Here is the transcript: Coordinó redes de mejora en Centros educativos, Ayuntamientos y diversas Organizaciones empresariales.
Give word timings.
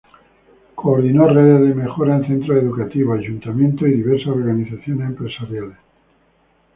Coordinó 0.73 1.27
redes 1.29 1.61
de 1.61 1.75
mejora 1.75 2.15
en 2.15 2.25
Centros 2.25 2.57
educativos, 2.57 3.19
Ayuntamientos 3.19 3.87
y 3.87 3.91
diversas 3.91 4.29
Organizaciones 4.35 5.07
empresariales. 5.09 5.77